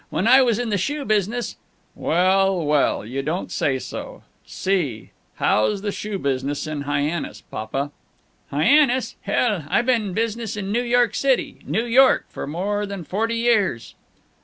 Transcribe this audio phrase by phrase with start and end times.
[0.09, 1.57] When I was in the shoe business"
[1.95, 5.11] "Waal, waal, you don't say so, Si!
[5.39, 7.91] Haow's the shoe business in Hyannis, papa?"
[8.49, 9.63] "Hyannis, hell!
[9.69, 13.93] I've been in business in New York City, New York, for more than forty years!"